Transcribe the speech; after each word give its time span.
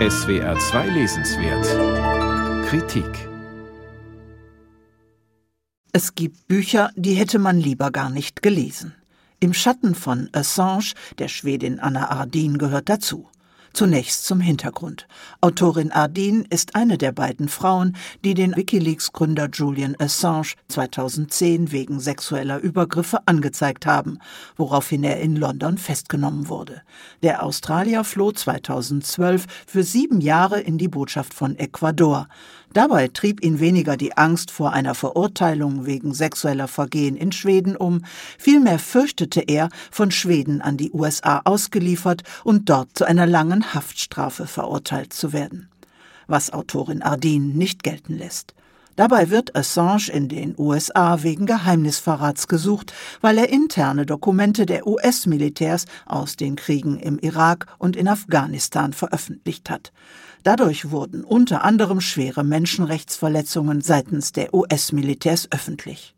SWR 0.00 0.58
2 0.58 0.88
Lesenswert 0.88 2.66
Kritik 2.66 3.28
Es 5.92 6.16
gibt 6.16 6.48
Bücher, 6.48 6.90
die 6.96 7.14
hätte 7.14 7.38
man 7.38 7.60
lieber 7.60 7.92
gar 7.92 8.10
nicht 8.10 8.42
gelesen. 8.42 8.96
Im 9.38 9.54
Schatten 9.54 9.94
von 9.94 10.30
Assange, 10.32 10.94
der 11.20 11.28
Schwedin 11.28 11.78
Anna 11.78 12.10
Ardin, 12.10 12.58
gehört 12.58 12.88
dazu. 12.88 13.28
Zunächst 13.74 14.24
zum 14.24 14.38
Hintergrund. 14.38 15.08
Autorin 15.40 15.90
Ardin 15.90 16.46
ist 16.48 16.76
eine 16.76 16.96
der 16.96 17.10
beiden 17.10 17.48
Frauen, 17.48 17.96
die 18.24 18.34
den 18.34 18.54
Wikileaks-Gründer 18.54 19.48
Julian 19.52 19.96
Assange 19.98 20.54
2010 20.68 21.72
wegen 21.72 21.98
sexueller 21.98 22.60
Übergriffe 22.60 23.26
angezeigt 23.26 23.84
haben, 23.84 24.20
woraufhin 24.56 25.02
er 25.02 25.20
in 25.20 25.34
London 25.34 25.76
festgenommen 25.76 26.48
wurde. 26.48 26.82
Der 27.24 27.42
Australier 27.42 28.04
floh 28.04 28.30
2012 28.30 29.46
für 29.66 29.82
sieben 29.82 30.20
Jahre 30.20 30.60
in 30.60 30.78
die 30.78 30.86
Botschaft 30.86 31.34
von 31.34 31.58
Ecuador. 31.58 32.28
Dabei 32.74 33.06
trieb 33.06 33.40
ihn 33.44 33.60
weniger 33.60 33.96
die 33.96 34.16
Angst 34.16 34.50
vor 34.50 34.72
einer 34.72 34.96
Verurteilung 34.96 35.86
wegen 35.86 36.12
sexueller 36.12 36.66
Vergehen 36.66 37.16
in 37.16 37.30
Schweden 37.30 37.76
um, 37.76 38.04
vielmehr 38.36 38.80
fürchtete 38.80 39.42
er, 39.42 39.68
von 39.92 40.10
Schweden 40.10 40.60
an 40.60 40.76
die 40.76 40.90
USA 40.90 41.40
ausgeliefert 41.44 42.24
und 42.42 42.68
dort 42.68 42.88
zu 42.98 43.04
einer 43.04 43.26
langen 43.26 43.63
Haftstrafe 43.72 44.46
verurteilt 44.46 45.12
zu 45.12 45.32
werden. 45.32 45.70
Was 46.26 46.52
Autorin 46.52 47.02
Ardin 47.02 47.56
nicht 47.56 47.82
gelten 47.82 48.18
lässt. 48.18 48.54
Dabei 48.96 49.30
wird 49.30 49.56
Assange 49.56 50.08
in 50.12 50.28
den 50.28 50.54
USA 50.56 51.22
wegen 51.22 51.46
Geheimnisverrats 51.46 52.46
gesucht, 52.46 52.92
weil 53.20 53.38
er 53.38 53.48
interne 53.48 54.06
Dokumente 54.06 54.66
der 54.66 54.86
US-Militärs 54.86 55.86
aus 56.06 56.36
den 56.36 56.54
Kriegen 56.54 56.98
im 57.00 57.18
Irak 57.18 57.66
und 57.78 57.96
in 57.96 58.06
Afghanistan 58.06 58.92
veröffentlicht 58.92 59.68
hat. 59.68 59.92
Dadurch 60.44 60.90
wurden 60.90 61.24
unter 61.24 61.64
anderem 61.64 62.00
schwere 62.00 62.44
Menschenrechtsverletzungen 62.44 63.80
seitens 63.80 64.30
der 64.30 64.54
US-Militärs 64.54 65.48
öffentlich. 65.50 66.14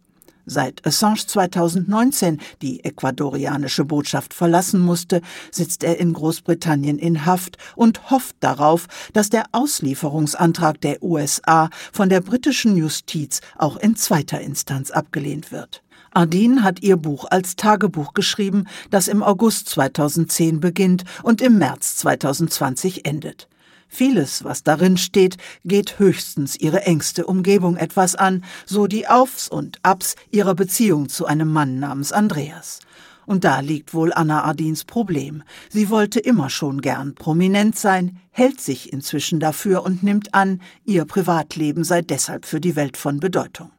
Seit 0.49 0.87
Assange 0.87 1.27
2019 1.27 2.41
die 2.63 2.85
ecuadorianische 2.85 3.85
Botschaft 3.85 4.33
verlassen 4.33 4.81
musste, 4.81 5.21
sitzt 5.51 5.83
er 5.83 5.99
in 5.99 6.13
Großbritannien 6.13 6.99
in 6.99 7.27
Haft 7.27 7.59
und 7.75 8.11
hofft 8.11 8.37
darauf, 8.39 8.87
dass 9.13 9.29
der 9.29 9.47
Auslieferungsantrag 9.51 10.81
der 10.81 11.03
USA 11.03 11.69
von 11.93 12.09
der 12.09 12.21
britischen 12.21 12.77
Justiz 12.77 13.41
auch 13.59 13.77
in 13.77 13.97
zweiter 13.97 14.41
Instanz 14.41 14.93
abgelehnt 14.93 15.51
wird. 15.51 15.83
Ardin 16.13 16.63
hat 16.63 16.81
ihr 16.81 16.97
Buch 16.97 17.27
als 17.29 17.57
Tagebuch 17.57 18.15
geschrieben, 18.15 18.67
das 18.91 19.09
im 19.09 19.25
August 19.25 19.69
2010 19.71 20.61
beginnt 20.61 21.05
und 21.25 21.43
im 21.43 21.59
März 21.59 21.97
2020 21.97 23.05
endet. 23.05 23.49
Vieles, 23.89 24.45
was 24.45 24.62
darin 24.62 24.97
steht, 24.97 25.37
geht 25.65 25.98
höchstens 25.98 26.56
ihre 26.56 26.83
engste 26.83 27.27
Umgebung 27.27 27.77
etwas 27.77 28.15
an, 28.15 28.45
so 28.67 28.87
die 28.87 29.09
Aufs 29.09 29.48
und 29.48 29.78
Abs 29.83 30.17
ihrer 30.31 30.55
Beziehung 30.55 31.09
zu 31.09 31.27
einem 31.27 31.53
Mann 31.53 31.78
namens 31.78 32.12
Andreas. 32.12 32.81
Und 33.27 33.43
da 33.45 33.61
liegt 33.61 33.93
wohl 33.93 34.12
Anna 34.12 34.45
Ardins 34.45 34.84
Problem. 34.84 35.43
Sie 35.69 35.91
wollte 35.91 36.20
immer 36.20 36.48
schon 36.48 36.81
gern 36.81 37.15
prominent 37.15 37.77
sein, 37.77 38.19
hält 38.31 38.61
sich 38.61 38.93
inzwischen 38.93 39.41
dafür 39.41 39.84
und 39.84 40.03
nimmt 40.03 40.33
an, 40.33 40.62
ihr 40.84 41.05
Privatleben 41.05 41.83
sei 41.83 42.03
deshalb 42.03 42.47
für 42.47 42.61
die 42.61 42.77
Welt 42.77 42.97
von 42.97 43.19
Bedeutung. 43.19 43.71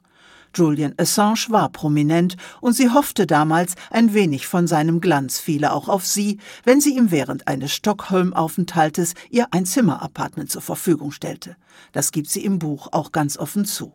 Julian 0.58 0.96
Assange 0.98 1.48
war 1.50 1.70
prominent 1.70 2.36
und 2.62 2.74
sie 2.74 2.90
hoffte 2.90 3.28
damals, 3.28 3.76
ein 3.92 4.16
wenig 4.16 4.48
von 4.48 4.66
seinem 4.66 5.02
Glanz 5.02 5.40
fiele 5.40 5.72
auch 5.72 5.88
auf 5.88 6.06
sie, 6.06 6.40
wenn 6.64 6.82
sie 6.82 6.98
ihm 6.98 7.12
während 7.12 7.48
eines 7.48 7.72
Stockholm-Aufenthaltes 7.74 9.14
ihr 9.30 9.48
ein 9.52 9.66
Zimmerapartment 9.66 10.50
zur 10.50 10.64
Verfügung 10.64 11.12
stellte. 11.12 11.56
Das 11.92 12.12
gibt 12.12 12.30
sie 12.30 12.44
im 12.44 12.58
Buch 12.58 12.88
auch 12.92 13.12
ganz 13.12 13.38
offen 13.38 13.66
zu. 13.66 13.94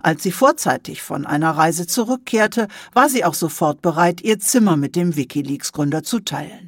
Als 0.00 0.22
sie 0.22 0.30
vorzeitig 0.30 1.02
von 1.02 1.26
einer 1.26 1.50
Reise 1.50 1.88
zurückkehrte, 1.88 2.68
war 2.92 3.08
sie 3.08 3.24
auch 3.24 3.34
sofort 3.34 3.82
bereit, 3.82 4.20
ihr 4.20 4.38
Zimmer 4.38 4.76
mit 4.76 4.94
dem 4.94 5.16
Wikileaks-Gründer 5.16 6.04
zu 6.04 6.20
teilen. 6.20 6.67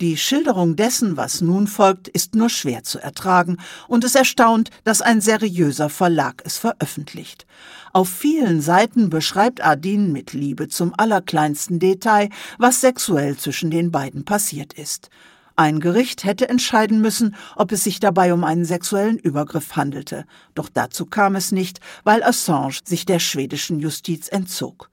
Die 0.00 0.16
Schilderung 0.16 0.76
dessen, 0.76 1.18
was 1.18 1.42
nun 1.42 1.66
folgt, 1.66 2.08
ist 2.08 2.34
nur 2.34 2.48
schwer 2.48 2.82
zu 2.84 2.98
ertragen, 2.98 3.58
und 3.86 4.02
es 4.02 4.14
erstaunt, 4.14 4.70
dass 4.82 5.02
ein 5.02 5.20
seriöser 5.20 5.90
Verlag 5.90 6.42
es 6.46 6.56
veröffentlicht. 6.56 7.44
Auf 7.92 8.08
vielen 8.08 8.62
Seiten 8.62 9.10
beschreibt 9.10 9.62
Adin 9.62 10.10
mit 10.10 10.32
Liebe 10.32 10.68
zum 10.68 10.94
allerkleinsten 10.96 11.80
Detail, 11.80 12.30
was 12.56 12.80
sexuell 12.80 13.36
zwischen 13.36 13.70
den 13.70 13.90
beiden 13.90 14.24
passiert 14.24 14.72
ist. 14.72 15.10
Ein 15.54 15.80
Gericht 15.80 16.24
hätte 16.24 16.48
entscheiden 16.48 17.02
müssen, 17.02 17.36
ob 17.54 17.70
es 17.70 17.84
sich 17.84 18.00
dabei 18.00 18.32
um 18.32 18.42
einen 18.42 18.64
sexuellen 18.64 19.18
Übergriff 19.18 19.76
handelte, 19.76 20.24
doch 20.54 20.70
dazu 20.72 21.04
kam 21.04 21.36
es 21.36 21.52
nicht, 21.52 21.78
weil 22.04 22.22
Assange 22.22 22.78
sich 22.84 23.04
der 23.04 23.18
schwedischen 23.18 23.80
Justiz 23.80 24.28
entzog. 24.28 24.88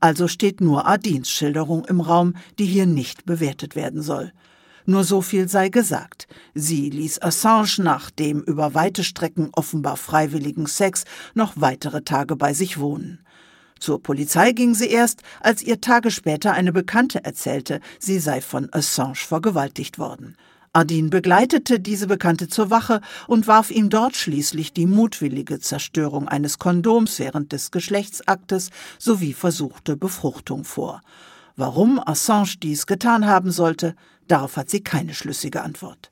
Also 0.00 0.28
steht 0.28 0.60
nur 0.60 0.86
Adins 0.86 1.30
Schilderung 1.30 1.86
im 1.86 2.02
Raum, 2.02 2.34
die 2.58 2.66
hier 2.66 2.84
nicht 2.84 3.24
bewertet 3.24 3.74
werden 3.74 4.02
soll. 4.02 4.34
Nur 4.86 5.04
so 5.04 5.20
viel 5.20 5.48
sei 5.48 5.68
gesagt. 5.68 6.26
Sie 6.54 6.90
ließ 6.90 7.22
Assange 7.22 7.76
nach 7.78 8.10
dem 8.10 8.40
über 8.42 8.74
weite 8.74 9.04
Strecken 9.04 9.50
offenbar 9.52 9.96
freiwilligen 9.96 10.66
Sex 10.66 11.04
noch 11.34 11.54
weitere 11.56 12.02
Tage 12.02 12.36
bei 12.36 12.54
sich 12.54 12.78
wohnen. 12.78 13.20
Zur 13.78 14.02
Polizei 14.02 14.52
ging 14.52 14.74
sie 14.74 14.88
erst, 14.88 15.22
als 15.40 15.62
ihr 15.62 15.80
Tage 15.80 16.10
später 16.10 16.52
eine 16.52 16.72
Bekannte 16.72 17.24
erzählte, 17.24 17.80
sie 17.98 18.18
sei 18.18 18.40
von 18.40 18.68
Assange 18.72 19.14
vergewaltigt 19.16 19.98
worden. 19.98 20.36
Adin 20.72 21.10
begleitete 21.10 21.80
diese 21.80 22.06
Bekannte 22.06 22.46
zur 22.46 22.70
Wache 22.70 23.00
und 23.26 23.48
warf 23.48 23.72
ihm 23.72 23.90
dort 23.90 24.14
schließlich 24.14 24.72
die 24.72 24.86
mutwillige 24.86 25.58
Zerstörung 25.58 26.28
eines 26.28 26.60
Kondoms 26.60 27.18
während 27.18 27.50
des 27.50 27.72
Geschlechtsaktes 27.72 28.70
sowie 28.96 29.32
versuchte 29.32 29.96
Befruchtung 29.96 30.62
vor. 30.62 31.00
Warum 31.60 32.00
Assange 32.02 32.56
dies 32.62 32.86
getan 32.86 33.26
haben 33.26 33.50
sollte, 33.50 33.94
darauf 34.28 34.56
hat 34.56 34.70
sie 34.70 34.80
keine 34.80 35.12
schlüssige 35.12 35.60
Antwort. 35.60 36.10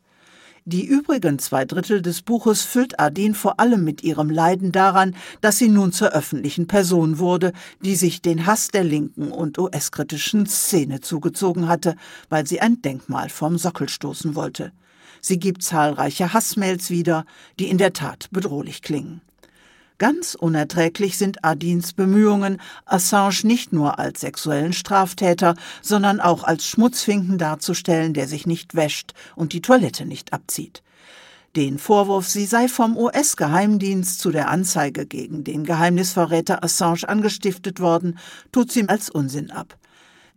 Die 0.67 0.85
übrigen 0.85 1.39
zwei 1.39 1.65
Drittel 1.65 2.03
des 2.03 2.21
Buches 2.21 2.65
füllt 2.65 3.01
Adin 3.01 3.35
vor 3.35 3.59
allem 3.59 3.83
mit 3.83 4.03
ihrem 4.03 4.29
Leiden 4.29 4.73
daran, 4.73 5.17
dass 5.41 5.57
sie 5.57 5.71
nun 5.71 5.91
zur 5.91 6.11
öffentlichen 6.11 6.67
Person 6.67 7.19
wurde, 7.19 7.55
die 7.83 7.97
sich 7.97 8.21
den 8.21 8.45
Hass 8.45 8.69
der 8.69 8.85
linken 8.85 9.33
und 9.33 9.59
US-kritischen 9.59 10.45
Szene 10.45 11.01
zugezogen 11.01 11.67
hatte, 11.67 11.97
weil 12.29 12.47
sie 12.47 12.61
ein 12.61 12.83
Denkmal 12.83 13.31
vom 13.31 13.57
Sockel 13.57 13.89
stoßen 13.89 14.35
wollte. 14.35 14.73
Sie 15.23 15.39
gibt 15.39 15.63
zahlreiche 15.63 16.35
Hassmails 16.35 16.91
wieder, 16.91 17.25
die 17.59 17.71
in 17.71 17.79
der 17.79 17.95
Tat 17.95 18.29
bedrohlich 18.33 18.83
klingen. 18.83 19.23
Ganz 19.99 20.37
unerträglich 20.37 21.19
sind 21.19 21.45
Adins 21.45 21.93
Bemühungen, 21.93 22.61
Assange 22.87 23.41
nicht 23.43 23.73
nur 23.73 23.99
als 23.99 24.21
sexuellen 24.21 24.73
Straftäter, 24.73 25.57
sondern 25.83 26.21
auch 26.21 26.45
als 26.45 26.67
Schmutzfinken 26.67 27.37
darzustellen, 27.37 28.15
der 28.15 28.29
sich 28.29 28.47
nicht 28.47 28.77
wäscht 28.77 29.15
und 29.35 29.53
die 29.53 29.61
Toilette 29.61 30.07
nicht 30.07 30.33
abzieht. 30.33 30.85
Den 31.57 31.79
Vorwurf, 31.79 32.29
sie 32.29 32.47
sei 32.47 32.69
vom 32.69 32.97
US-Geheimdienst 32.97 34.21
zu 34.21 34.31
der 34.31 34.51
Anzeige 34.51 35.05
gegen 35.05 35.43
den 35.43 35.65
Geheimnisverräter 35.65 36.63
Assange 36.63 37.09
angestiftet 37.09 37.81
worden, 37.81 38.19
tut 38.53 38.71
sie 38.71 38.89
als 38.89 39.11
Unsinn 39.11 39.51
ab. 39.51 39.77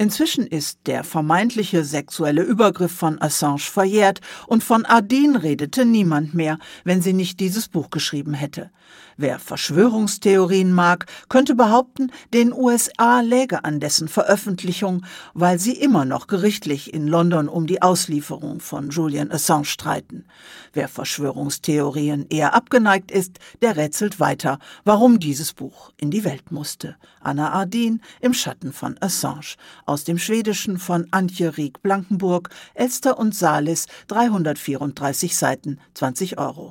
Inzwischen 0.01 0.47
ist 0.47 0.79
der 0.87 1.03
vermeintliche 1.03 1.85
sexuelle 1.85 2.41
Übergriff 2.41 2.91
von 2.91 3.21
Assange 3.21 3.59
verjährt 3.59 4.19
und 4.47 4.63
von 4.63 4.83
Ardeen 4.83 5.35
redete 5.35 5.85
niemand 5.85 6.33
mehr, 6.33 6.57
wenn 6.83 7.03
sie 7.03 7.13
nicht 7.13 7.39
dieses 7.39 7.67
Buch 7.67 7.91
geschrieben 7.91 8.33
hätte. 8.33 8.71
Wer 9.17 9.37
Verschwörungstheorien 9.37 10.73
mag, 10.73 11.05
könnte 11.29 11.53
behaupten, 11.53 12.11
den 12.33 12.51
USA 12.53 13.21
läge 13.21 13.63
an 13.63 13.79
dessen 13.79 14.07
Veröffentlichung, 14.07 15.05
weil 15.35 15.59
sie 15.59 15.73
immer 15.73 16.05
noch 16.05 16.25
gerichtlich 16.25 16.93
in 16.93 17.07
London 17.07 17.47
um 17.47 17.67
die 17.67 17.83
Auslieferung 17.83 18.59
von 18.59 18.89
Julian 18.89 19.31
Assange 19.31 19.65
streiten. 19.65 20.25
Wer 20.73 20.87
Verschwörungstheorien 20.87 22.25
eher 22.29 22.55
abgeneigt 22.55 23.11
ist, 23.11 23.37
der 23.61 23.77
rätselt 23.77 24.19
weiter, 24.19 24.57
warum 24.85 25.19
dieses 25.19 25.53
Buch 25.53 25.91
in 25.97 26.09
die 26.09 26.23
Welt 26.23 26.51
musste. 26.51 26.95
Anna 27.19 27.51
Ardin 27.51 28.01
im 28.21 28.33
Schatten 28.33 28.73
von 28.73 28.95
Assange 29.01 29.55
aus 29.91 30.05
dem 30.05 30.17
Schwedischen 30.17 30.79
von 30.79 31.05
Antje 31.11 31.57
Rieck 31.57 31.81
Blankenburg, 31.81 32.49
Elster 32.75 33.19
und 33.19 33.35
Salis, 33.35 33.87
334 34.07 35.35
Seiten, 35.35 35.79
20 35.95 36.37
Euro. 36.39 36.69